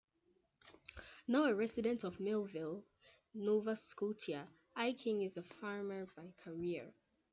Now 1.27 1.43
a 1.43 1.53
resident 1.53 2.03
of 2.03 2.19
Millville, 2.19 2.83
Nova 3.35 3.75
Scotia, 3.75 4.47
Eyking 4.75 5.21
is 5.23 5.37
a 5.37 5.43
farmer 5.43 6.07
by 6.15 6.33
career. 6.37 6.91